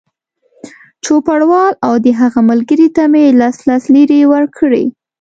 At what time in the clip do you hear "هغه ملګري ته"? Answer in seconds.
2.19-3.03